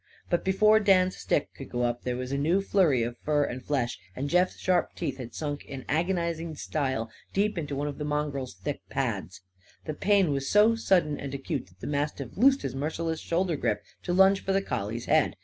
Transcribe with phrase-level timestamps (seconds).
[0.31, 3.63] But before Dan's stick could go up there was a new flurry of fur and
[3.63, 8.03] flesh, and Jeff's sharp teeth had sunk in agonising style deep into one of the
[8.03, 9.41] mongrel's thick pads.
[9.85, 13.83] The pain was so sudden and acute that the mastiff loosed his merciless shoulder grip,
[14.01, 15.35] to lunge for the collie's head.